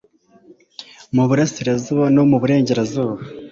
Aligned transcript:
Mu 1.15 1.23
burasirazuba 1.29 2.05
no 2.15 2.23
mu 2.29 2.37
burengerazuba 2.41 3.13